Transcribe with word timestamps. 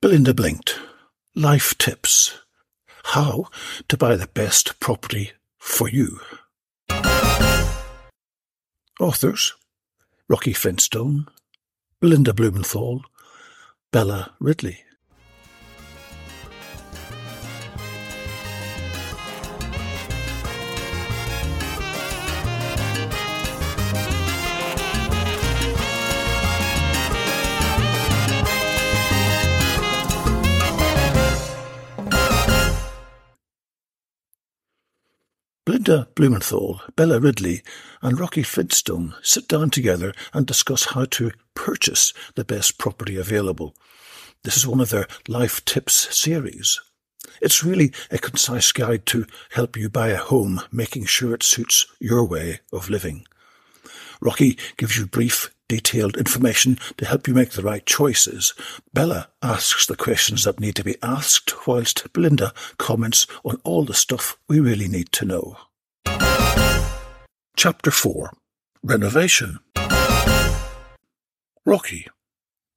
Belinda 0.00 0.32
blinked. 0.32 0.78
Life 1.34 1.76
tips. 1.76 2.38
How 3.04 3.46
to 3.88 3.96
buy 3.96 4.14
the 4.16 4.28
best 4.28 4.78
property 4.78 5.32
for 5.58 5.88
you. 5.88 6.20
Authors 9.00 9.54
Rocky 10.28 10.52
Flintstone, 10.52 11.26
Belinda 12.00 12.34
Blumenthal, 12.34 13.02
Bella 13.92 14.34
Ridley. 14.38 14.84
Belinda 35.88 36.08
Blumenthal, 36.14 36.82
Bella 36.96 37.18
Ridley, 37.18 37.62
and 38.02 38.20
Rocky 38.20 38.42
Flintstone 38.42 39.14
sit 39.22 39.48
down 39.48 39.70
together 39.70 40.12
and 40.34 40.46
discuss 40.46 40.84
how 40.92 41.06
to 41.06 41.30
purchase 41.54 42.12
the 42.34 42.44
best 42.44 42.76
property 42.76 43.16
available. 43.16 43.74
This 44.44 44.58
is 44.58 44.66
one 44.66 44.82
of 44.82 44.90
their 44.90 45.06
Life 45.28 45.64
Tips 45.64 46.14
series. 46.14 46.78
It's 47.40 47.64
really 47.64 47.90
a 48.10 48.18
concise 48.18 48.70
guide 48.70 49.06
to 49.06 49.24
help 49.52 49.78
you 49.78 49.88
buy 49.88 50.08
a 50.08 50.18
home, 50.18 50.60
making 50.70 51.06
sure 51.06 51.32
it 51.32 51.42
suits 51.42 51.86
your 51.98 52.22
way 52.22 52.60
of 52.70 52.90
living. 52.90 53.26
Rocky 54.20 54.58
gives 54.76 54.98
you 54.98 55.06
brief, 55.06 55.54
detailed 55.68 56.18
information 56.18 56.78
to 56.98 57.06
help 57.06 57.26
you 57.26 57.32
make 57.32 57.52
the 57.52 57.62
right 57.62 57.86
choices. 57.86 58.52
Bella 58.92 59.30
asks 59.42 59.86
the 59.86 59.96
questions 59.96 60.44
that 60.44 60.60
need 60.60 60.74
to 60.74 60.84
be 60.84 60.96
asked, 61.02 61.66
whilst 61.66 62.12
Belinda 62.12 62.52
comments 62.76 63.26
on 63.42 63.58
all 63.64 63.86
the 63.86 63.94
stuff 63.94 64.36
we 64.48 64.60
really 64.60 64.86
need 64.86 65.12
to 65.12 65.24
know. 65.24 65.56
Chapter 67.58 67.90
4 67.90 68.30
Renovation 68.84 69.58
Rocky, 71.66 72.06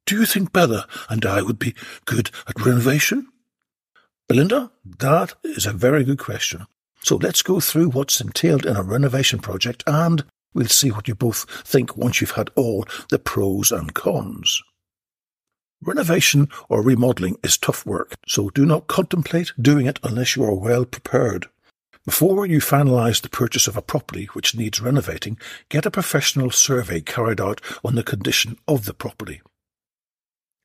do 0.07 0.15
you 0.19 0.25
think 0.25 0.51
Bella 0.51 0.87
and 1.07 1.23
I 1.23 1.43
would 1.43 1.59
be 1.59 1.75
good 2.05 2.31
at 2.47 2.65
renovation? 2.65 3.27
Belinda, 4.27 4.71
that 4.97 5.35
is 5.43 5.67
a 5.67 5.71
very 5.71 6.03
good 6.03 6.17
question. 6.17 6.65
So 7.03 7.17
let's 7.17 7.43
go 7.43 7.59
through 7.59 7.89
what's 7.89 8.19
entailed 8.19 8.65
in 8.65 8.75
a 8.75 8.81
renovation 8.81 9.37
project 9.37 9.83
and 9.85 10.25
we'll 10.55 10.65
see 10.65 10.89
what 10.89 11.07
you 11.07 11.13
both 11.13 11.45
think 11.63 11.95
once 11.95 12.19
you've 12.19 12.31
had 12.31 12.49
all 12.55 12.87
the 13.11 13.19
pros 13.19 13.71
and 13.71 13.93
cons. 13.93 14.63
Renovation 15.83 16.49
or 16.69 16.81
remodeling 16.81 17.37
is 17.43 17.55
tough 17.55 17.85
work, 17.85 18.15
so 18.27 18.49
do 18.49 18.65
not 18.65 18.87
contemplate 18.87 19.53
doing 19.61 19.85
it 19.85 19.99
unless 20.01 20.35
you 20.35 20.43
are 20.43 20.55
well 20.55 20.85
prepared. 20.85 21.49
Before 22.03 22.47
you 22.47 22.59
finalise 22.59 23.21
the 23.21 23.29
purchase 23.29 23.67
of 23.67 23.77
a 23.77 23.81
property 23.81 24.25
which 24.33 24.55
needs 24.55 24.81
renovating, 24.81 25.37
get 25.69 25.85
a 25.85 25.91
professional 25.91 26.49
survey 26.49 26.99
carried 26.99 27.39
out 27.39 27.61
on 27.83 27.93
the 27.93 28.03
condition 28.03 28.57
of 28.67 28.85
the 28.85 28.93
property. 28.93 29.41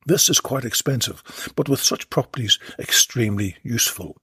This 0.06 0.30
is 0.30 0.40
quite 0.40 0.64
expensive, 0.64 1.22
but 1.54 1.68
with 1.68 1.82
such 1.82 2.08
properties 2.08 2.58
extremely 2.78 3.56
useful. 3.62 4.16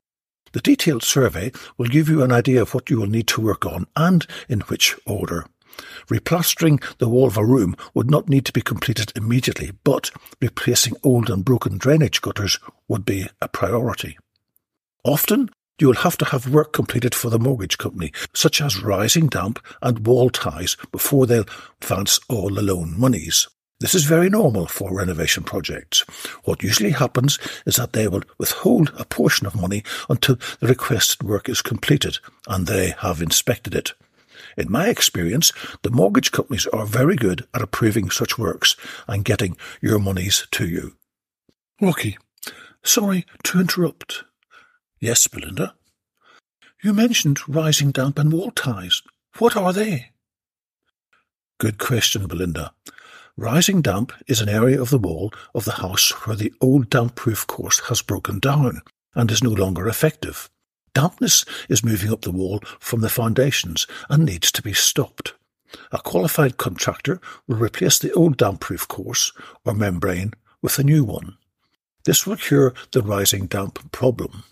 The 0.54 0.62
detailed 0.62 1.04
survey 1.04 1.52
will 1.78 1.88
give 1.88 2.10
you 2.10 2.24
an 2.24 2.32
idea 2.32 2.62
of 2.62 2.74
what 2.74 2.90
you 2.90 3.00
will 3.00 3.08
need 3.08 3.28
to 3.28 3.42
work 3.42 3.66
on 3.66 3.86
and 3.96 4.26
in 4.50 4.62
which 4.62 4.96
order. 5.06 5.46
Replastering 6.08 6.82
the 6.98 7.10
wall 7.10 7.28
of 7.28 7.38
a 7.38 7.46
room 7.46 7.76
would 7.94 8.10
not 8.10 8.30
need 8.30 8.46
to 8.46 8.54
be 8.54 8.62
completed 8.62 9.12
immediately, 9.16 9.72
but 9.84 10.10
replacing 10.42 10.96
old 11.04 11.30
and 11.30 11.46
broken 11.46 11.78
drainage 11.78 12.22
gutters 12.22 12.60
would 12.88 13.06
be 13.06 13.28
a 13.42 13.48
priority. 13.48 14.18
Often, 15.04 15.50
you 15.80 15.88
will 15.88 15.96
have 15.96 16.18
to 16.18 16.26
have 16.26 16.48
work 16.48 16.74
completed 16.74 17.16
for 17.16 17.30
the 17.30 17.40
mortgage 17.40 17.78
company, 17.78 18.12
such 18.34 18.62
as 18.62 18.82
rising 18.82 19.28
damp 19.28 19.60
and 19.82 20.06
wall 20.06 20.30
ties, 20.30 20.78
before 20.92 21.26
they'll 21.26 21.46
advance 21.82 22.20
all 22.30 22.50
the 22.50 22.62
loan 22.62 23.00
monies. 23.00 23.48
This 23.80 23.96
is 23.96 24.06
very 24.06 24.30
normal 24.30 24.68
for 24.68 24.96
renovation 24.96 25.44
projects. 25.44 26.06
What 26.46 26.64
usually 26.64 26.92
happens 26.92 27.38
is 27.66 27.76
that 27.76 27.92
they 27.92 28.08
will 28.08 28.24
withhold 28.38 28.94
a 28.98 29.04
portion 29.04 29.46
of 29.46 29.60
money 29.60 29.84
until 30.10 30.38
the 30.62 30.68
requested 30.68 31.24
work 31.24 31.50
is 31.50 31.62
completed 31.62 32.20
and 32.48 32.66
they 32.66 32.94
have 33.00 33.22
inspected 33.22 33.76
it. 33.76 33.94
In 34.56 34.72
my 34.72 34.88
experience, 34.88 35.52
the 35.82 35.92
mortgage 35.92 36.32
companies 36.32 36.68
are 36.68 36.86
very 36.86 37.16
good 37.16 37.46
at 37.54 37.62
approving 37.62 38.10
such 38.10 38.38
works 38.38 38.78
and 39.08 39.26
getting 39.26 39.58
your 39.82 40.00
monies 40.00 40.48
to 40.52 40.68
you. 40.68 40.96
Rocky, 41.82 42.18
sorry 42.84 43.26
to 43.44 43.60
interrupt. 43.60 44.24
Yes, 45.04 45.28
Belinda. 45.28 45.76
You 46.82 46.94
mentioned 46.94 47.50
rising 47.50 47.92
damp 47.92 48.18
and 48.18 48.32
wall 48.32 48.52
ties. 48.52 49.02
What 49.38 49.58
are 49.58 49.74
they? 49.74 50.12
Good 51.60 51.78
question, 51.78 52.26
Belinda. 52.26 52.72
Rising 53.36 53.82
damp 53.82 54.14
is 54.28 54.40
an 54.40 54.48
area 54.48 54.82
of 54.82 54.92
the 54.92 54.98
wall 54.98 55.34
of 55.54 55.66
the 55.66 55.74
house 55.74 56.12
where 56.26 56.38
the 56.38 56.54
old 56.62 56.90
damp-proof 56.90 57.46
course 57.48 57.82
has 57.90 58.02
broken 58.02 58.40
down 58.40 58.82
and 59.14 59.30
is 59.30 59.44
no 59.44 59.50
longer 59.50 59.90
effective. 59.90 60.50
Dampness 60.94 61.44
is 61.68 61.84
moving 61.84 62.10
up 62.10 62.22
the 62.22 62.32
wall 62.32 62.62
from 62.80 63.02
the 63.02 63.10
foundations 63.10 63.86
and 64.10 64.24
needs 64.24 64.54
to 64.54 64.62
be 64.62 64.72
stopped. 64.72 65.34
A 65.92 65.98
qualified 65.98 66.56
contractor 66.56 67.20
will 67.46 67.58
replace 67.58 68.00
the 68.00 68.14
old 68.14 68.38
damp-proof 68.38 68.88
course 68.88 69.34
or 69.66 69.74
membrane 69.74 70.32
with 70.62 70.80
a 70.80 70.84
new 70.84 71.04
one. 71.04 71.36
This 72.06 72.26
will 72.26 72.38
cure 72.38 72.74
the 72.94 73.02
rising 73.02 73.48
damp 73.48 73.92
problem. 73.92 74.46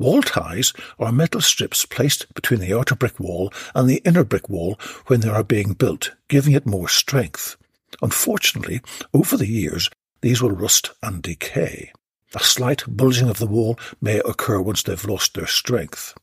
Wall 0.00 0.22
ties 0.22 0.72
are 0.98 1.12
metal 1.12 1.42
strips 1.42 1.84
placed 1.84 2.32
between 2.32 2.58
the 2.58 2.72
outer 2.72 2.94
brick 2.94 3.20
wall 3.20 3.52
and 3.74 3.86
the 3.86 4.00
inner 4.06 4.24
brick 4.24 4.48
wall 4.48 4.80
when 5.08 5.20
they 5.20 5.28
are 5.28 5.44
being 5.44 5.74
built, 5.74 6.12
giving 6.26 6.54
it 6.54 6.64
more 6.64 6.88
strength. 6.88 7.58
Unfortunately, 8.00 8.80
over 9.12 9.36
the 9.36 9.46
years, 9.46 9.90
these 10.22 10.40
will 10.40 10.52
rust 10.52 10.92
and 11.02 11.22
decay. 11.22 11.92
A 12.34 12.38
slight 12.38 12.82
bulging 12.88 13.28
of 13.28 13.38
the 13.38 13.46
wall 13.46 13.78
may 14.00 14.20
occur 14.20 14.58
once 14.58 14.82
they've 14.82 15.04
lost 15.04 15.34
their 15.34 15.46
strength. 15.46 16.14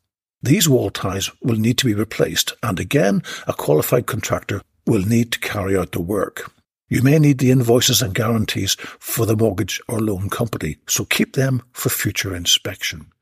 These 0.42 0.68
wall 0.68 0.90
ties 0.90 1.30
will 1.40 1.56
need 1.56 1.78
to 1.78 1.86
be 1.86 1.94
replaced, 1.94 2.54
and 2.64 2.80
again, 2.80 3.22
a 3.46 3.52
qualified 3.52 4.06
contractor 4.06 4.60
will 4.88 5.02
need 5.02 5.30
to 5.30 5.38
carry 5.38 5.78
out 5.78 5.92
the 5.92 6.00
work. 6.00 6.50
You 6.88 7.02
may 7.02 7.20
need 7.20 7.38
the 7.38 7.52
invoices 7.52 8.02
and 8.02 8.12
guarantees 8.12 8.76
for 8.98 9.24
the 9.24 9.36
mortgage 9.36 9.80
or 9.86 10.00
loan 10.00 10.30
company, 10.30 10.78
so 10.88 11.04
keep 11.04 11.34
them 11.34 11.62
for 11.70 11.90
future 11.90 12.34
inspection. 12.34 13.12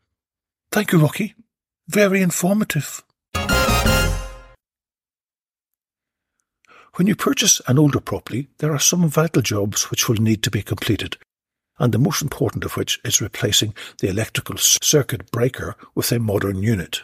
Thank 0.76 0.92
you, 0.92 0.98
Rocky. 0.98 1.34
Very 1.88 2.20
informative. 2.20 3.02
When 6.96 7.06
you 7.06 7.16
purchase 7.16 7.62
an 7.66 7.78
older 7.78 7.98
property, 7.98 8.48
there 8.58 8.72
are 8.72 8.78
some 8.78 9.08
vital 9.08 9.40
jobs 9.40 9.90
which 9.90 10.06
will 10.06 10.16
need 10.16 10.42
to 10.42 10.50
be 10.50 10.60
completed, 10.60 11.16
and 11.78 11.94
the 11.94 11.98
most 11.98 12.20
important 12.20 12.62
of 12.62 12.76
which 12.76 13.00
is 13.06 13.22
replacing 13.22 13.72
the 14.00 14.10
electrical 14.10 14.58
circuit 14.58 15.30
breaker 15.30 15.76
with 15.94 16.12
a 16.12 16.18
modern 16.18 16.62
unit. 16.62 17.00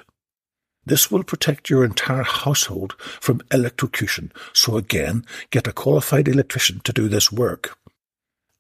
This 0.85 1.11
will 1.11 1.25
protect 1.25 1.71
your 1.71 1.83
entire 1.83 2.25
household 2.25 2.95
from 2.99 3.41
electrocution, 3.51 4.35
so 4.53 4.77
again, 4.77 5.25
get 5.49 5.67
a 5.67 5.73
qualified 5.73 6.29
electrician 6.29 6.81
to 6.81 6.93
do 6.93 7.09
this 7.09 7.33
work. 7.33 7.79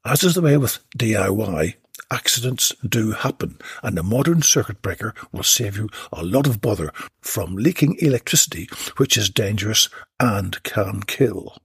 As 0.07 0.25
is 0.25 0.37
the 0.37 0.41
way 0.41 0.57
with 0.57 0.79
DIY, 0.97 1.75
accidents 2.11 2.75
do 2.87 3.13
happen, 3.13 3.59
and 3.83 3.99
a 3.99 4.03
modern 4.03 4.43
circuit 4.43 4.83
breaker 4.83 5.15
will 5.33 5.43
save 5.43 5.77
you 5.77 5.89
a 6.13 6.23
lot 6.23 6.47
of 6.47 6.61
bother 6.61 6.93
from 7.21 7.57
leaking 7.57 7.97
electricity, 8.01 8.69
which 8.97 9.17
is 9.17 9.29
dangerous 9.31 9.89
and 10.21 10.63
can 10.63 11.03
kill. 11.03 11.57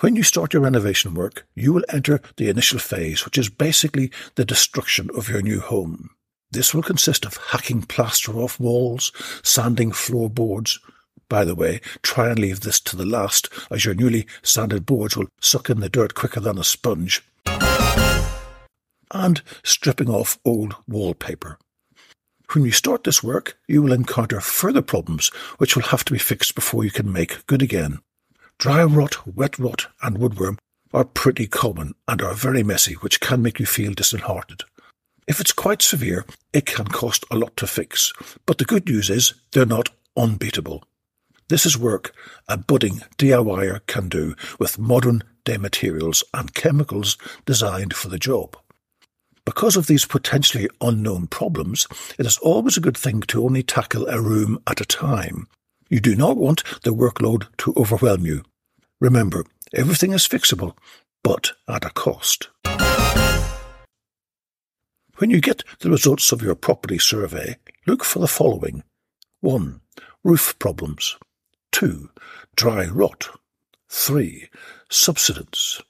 When 0.00 0.16
you 0.16 0.22
start 0.22 0.52
your 0.52 0.62
renovation 0.62 1.14
work, 1.14 1.46
you 1.54 1.72
will 1.72 1.84
enter 1.88 2.20
the 2.36 2.48
initial 2.48 2.78
phase, 2.78 3.24
which 3.24 3.38
is 3.38 3.48
basically 3.48 4.10
the 4.34 4.44
destruction 4.44 5.08
of 5.16 5.28
your 5.28 5.40
new 5.40 5.60
home. 5.60 6.10
This 6.50 6.74
will 6.74 6.82
consist 6.82 7.24
of 7.24 7.36
hacking 7.36 7.82
plaster 7.82 8.32
off 8.34 8.60
walls, 8.60 9.12
sanding 9.42 9.92
floorboards. 9.92 10.78
By 11.28 11.44
the 11.44 11.54
way, 11.54 11.80
try 12.02 12.28
and 12.28 12.38
leave 12.38 12.60
this 12.60 12.80
to 12.80 12.96
the 12.96 13.06
last, 13.06 13.48
as 13.70 13.84
your 13.84 13.94
newly 13.94 14.26
sanded 14.42 14.84
boards 14.84 15.16
will 15.16 15.28
suck 15.40 15.70
in 15.70 15.80
the 15.80 15.88
dirt 15.88 16.14
quicker 16.14 16.40
than 16.40 16.58
a 16.58 16.64
sponge 16.64 17.22
and 19.14 19.40
stripping 19.62 20.10
off 20.10 20.38
old 20.44 20.76
wallpaper. 20.86 21.58
When 22.52 22.64
you 22.64 22.72
start 22.72 23.04
this 23.04 23.22
work, 23.22 23.56
you 23.66 23.80
will 23.80 23.92
encounter 23.92 24.40
further 24.40 24.82
problems 24.82 25.28
which 25.56 25.74
will 25.74 25.84
have 25.84 26.04
to 26.04 26.12
be 26.12 26.18
fixed 26.18 26.54
before 26.54 26.84
you 26.84 26.90
can 26.90 27.10
make 27.10 27.46
good 27.46 27.62
again. 27.62 28.00
Dry 28.58 28.84
rot, 28.84 29.26
wet 29.26 29.58
rot, 29.58 29.86
and 30.02 30.18
woodworm 30.18 30.58
are 30.92 31.04
pretty 31.04 31.46
common 31.46 31.94
and 32.06 32.22
are 32.22 32.34
very 32.34 32.62
messy, 32.62 32.94
which 32.94 33.20
can 33.20 33.42
make 33.42 33.58
you 33.58 33.66
feel 33.66 33.94
disheartened. 33.94 34.64
If 35.26 35.40
it's 35.40 35.52
quite 35.52 35.80
severe, 35.80 36.26
it 36.52 36.66
can 36.66 36.86
cost 36.86 37.24
a 37.30 37.36
lot 37.36 37.56
to 37.56 37.66
fix, 37.66 38.12
but 38.46 38.58
the 38.58 38.64
good 38.64 38.86
news 38.86 39.08
is 39.08 39.34
they're 39.52 39.64
not 39.64 39.90
unbeatable. 40.16 40.84
This 41.48 41.66
is 41.66 41.76
work 41.76 42.14
a 42.48 42.56
budding 42.56 43.02
DIYer 43.18 43.86
can 43.86 44.08
do 44.08 44.34
with 44.58 44.78
modern 44.78 45.22
day 45.44 45.56
materials 45.56 46.24
and 46.32 46.54
chemicals 46.54 47.18
designed 47.44 47.94
for 47.94 48.08
the 48.08 48.18
job. 48.18 48.56
Because 49.44 49.76
of 49.76 49.86
these 49.86 50.06
potentially 50.06 50.68
unknown 50.80 51.26
problems, 51.26 51.86
it 52.18 52.24
is 52.24 52.38
always 52.38 52.76
a 52.76 52.80
good 52.80 52.96
thing 52.96 53.20
to 53.22 53.44
only 53.44 53.62
tackle 53.62 54.06
a 54.08 54.20
room 54.20 54.58
at 54.66 54.80
a 54.80 54.86
time. 54.86 55.48
You 55.90 56.00
do 56.00 56.16
not 56.16 56.38
want 56.38 56.64
the 56.82 56.94
workload 56.94 57.46
to 57.58 57.74
overwhelm 57.76 58.24
you. 58.24 58.42
Remember, 59.00 59.44
everything 59.74 60.12
is 60.12 60.26
fixable, 60.26 60.76
but 61.22 61.52
at 61.68 61.84
a 61.84 61.90
cost. 61.90 62.48
When 65.18 65.30
you 65.30 65.40
get 65.40 65.62
the 65.80 65.90
results 65.90 66.32
of 66.32 66.42
your 66.42 66.54
property 66.54 66.98
survey, 66.98 67.56
look 67.86 68.02
for 68.02 68.18
the 68.18 68.26
following 68.26 68.82
1. 69.40 69.80
Roof 70.24 70.58
problems. 70.58 71.16
2. 71.72 72.08
Dry 72.56 72.86
rot. 72.86 73.28
3. 73.90 74.48
Subsidence. 74.90 75.82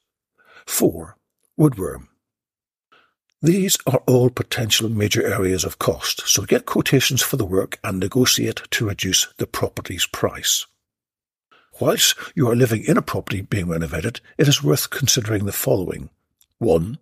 4. 0.67 1.17
Woodworm. 1.59 2.09
These 3.45 3.77
are 3.87 4.03
all 4.07 4.31
potential 4.31 4.89
major 4.89 5.23
areas 5.23 5.65
of 5.65 5.79
cost, 5.79 6.27
so 6.27 6.47
get 6.47 6.65
quotations 6.65 7.21
for 7.21 7.37
the 7.37 7.45
work 7.45 7.79
and 7.85 8.01
negotiate 8.01 8.63
to 8.71 8.87
reduce 8.87 9.29
the 9.37 9.47
property's 9.47 10.07
price. 10.07 10.65
Whilst 11.79 12.17
you 12.35 12.49
are 12.49 12.57
living 12.57 12.85
in 12.85 12.97
a 12.97 13.03
property 13.03 13.43
being 13.43 13.69
renovated, 13.69 14.23
it 14.39 14.49
is 14.49 14.63
worth 14.63 14.89
considering 14.89 15.45
the 15.45 15.53
following. 15.53 16.09
1. 16.57 16.97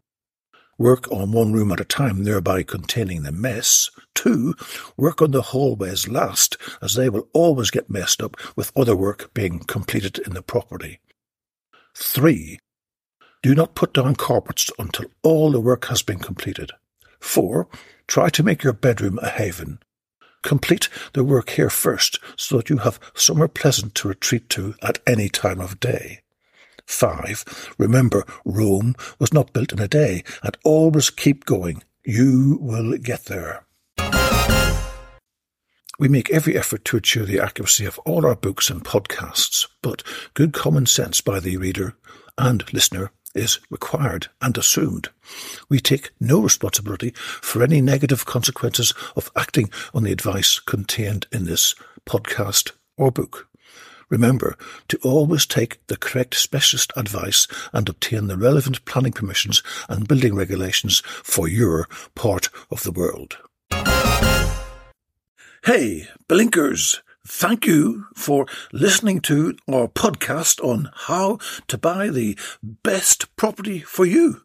Work 0.79 1.13
on 1.13 1.31
one 1.31 1.53
room 1.53 1.71
at 1.71 1.79
a 1.79 1.85
time, 1.85 2.25
thereby 2.25 2.65
containing 2.65 3.23
the 3.23 3.31
mess. 3.31 3.89
2. 4.17 4.57
Work 4.97 5.23
on 5.23 5.31
the 5.31 5.43
hallways 5.43 6.09
last, 6.09 6.57
as 6.83 6.95
they 6.95 7.09
will 7.09 7.29
always 7.33 7.71
get 7.71 7.89
messed 7.89 8.21
up 8.21 8.37
with 8.57 8.73
other 8.75 8.97
work 8.97 9.33
being 9.33 9.61
completed 9.61 10.19
in 10.19 10.35
the 10.35 10.43
property. 10.43 10.99
3. 11.95 12.59
Do 13.43 13.57
not 13.57 13.75
put 13.75 13.93
down 13.93 14.15
carpets 14.15 14.71
until 14.79 15.07
all 15.25 15.51
the 15.51 15.61
work 15.61 15.87
has 15.87 16.01
been 16.01 16.21
completed. 16.21 16.71
4. 17.19 17.67
Try 18.07 18.29
to 18.29 18.43
make 18.45 18.63
your 18.63 18.73
bedroom 18.73 19.19
a 19.21 19.29
haven. 19.29 19.81
Complete 20.43 20.89
the 21.13 21.25
work 21.25 21.51
here 21.51 21.71
first 21.71 22.21
so 22.37 22.57
that 22.57 22.71
you 22.71 22.79
have 22.79 23.01
somewhere 23.15 23.49
pleasant 23.49 23.97
to 23.97 24.09
retreat 24.09 24.49
to 24.51 24.77
at 24.81 25.01
any 25.09 25.29
time 25.29 25.61
of 25.61 25.81
day. 25.81 26.21
5. 26.87 27.75
Remember, 27.79 28.25
Rome 28.45 28.95
was 29.19 29.33
not 29.33 29.53
built 29.53 29.73
in 29.73 29.81
a 29.81 29.89
day, 29.89 30.23
and 30.45 30.57
always 30.63 31.11
keep 31.11 31.45
going. 31.45 31.83
You 32.05 32.59
will 32.61 32.97
get 32.99 33.25
there. 33.25 33.65
We 35.99 36.09
make 36.09 36.31
every 36.31 36.57
effort 36.57 36.85
to 36.87 36.97
ensure 36.97 37.25
the 37.25 37.41
accuracy 37.41 37.87
of 37.87 37.99
all 38.01 38.25
our 38.25 38.37
books 38.37 38.71
and 38.71 38.85
podcasts, 38.85 39.67
but 39.81 40.05
good 40.35 40.53
common 40.53 40.87
sense 40.87 41.21
by 41.21 41.41
the 41.41 41.57
reader 41.57 41.95
and 42.39 42.73
listener 42.73 43.11
is 43.35 43.61
required 43.71 44.29
and 44.41 44.57
assumed. 44.57 45.09
We 45.69 45.81
take 45.81 46.11
no 46.21 46.41
responsibility 46.41 47.13
for 47.17 47.63
any 47.63 47.81
negative 47.81 48.27
consequences 48.27 48.93
of 49.17 49.31
acting 49.37 49.71
on 49.95 50.05
the 50.05 50.13
advice 50.13 50.59
contained 50.59 51.27
in 51.33 51.45
this 51.45 51.75
podcast 52.07 52.73
or 52.97 53.11
book. 53.11 53.49
Remember 54.09 54.57
to 54.89 54.99
always 55.03 55.47
take 55.47 55.87
the 55.87 55.97
correct 55.97 56.35
specialist 56.35 56.93
advice 56.97 57.49
and 57.73 57.89
obtain 57.89 58.27
the 58.27 58.37
relevant 58.37 58.85
planning 58.85 59.13
permissions 59.13 59.63
and 59.89 60.07
building 60.07 60.35
regulations 60.35 61.03
for 61.07 61.49
your 61.49 61.89
part 62.15 62.51
of 62.71 62.83
the 62.83 62.93
world. 62.93 63.39
Hey, 65.65 66.09
Belinkers! 66.29 66.99
Thank 67.27 67.67
you 67.67 68.07
for 68.17 68.47
listening 68.73 69.21
to 69.23 69.57
our 69.73 69.87
podcast 69.87 70.63
on 70.65 70.91
how 70.93 71.39
to 71.69 71.79
buy 71.79 72.09
the 72.09 72.37
best 72.61 73.35
property 73.37 73.79
for 73.79 74.05
you. 74.05 74.43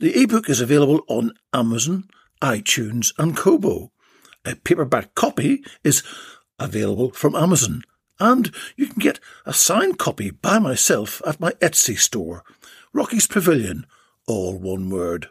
The 0.00 0.22
ebook 0.22 0.48
is 0.48 0.62
available 0.62 1.02
on 1.08 1.34
Amazon, 1.52 2.08
iTunes, 2.40 3.12
and 3.18 3.36
Kobo. 3.36 3.92
A 4.46 4.56
paperback 4.56 5.14
copy 5.14 5.62
is 5.84 6.02
available 6.58 7.10
from 7.10 7.34
Amazon, 7.34 7.82
and 8.18 8.50
you 8.76 8.86
can 8.86 9.00
get 9.00 9.20
a 9.44 9.52
signed 9.52 9.98
copy 9.98 10.30
by 10.30 10.58
myself 10.58 11.20
at 11.26 11.38
my 11.38 11.50
Etsy 11.60 11.98
store, 11.98 12.44
Rocky's 12.94 13.26
Pavilion, 13.26 13.84
all 14.26 14.58
one 14.58 14.88
word. 14.88 15.28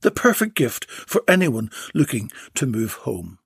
The 0.00 0.10
perfect 0.10 0.54
gift 0.54 0.90
for 0.90 1.22
anyone 1.28 1.70
looking 1.92 2.30
to 2.54 2.66
move 2.66 2.94
home. 2.94 3.38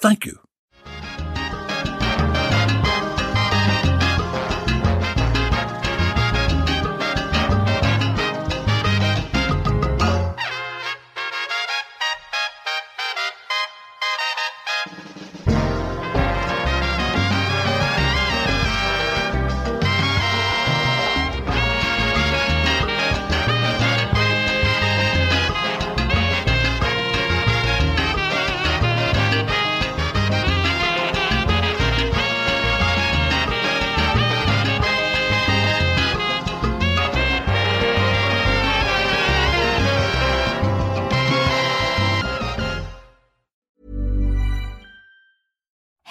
Thank 0.00 0.26
you. 0.26 0.47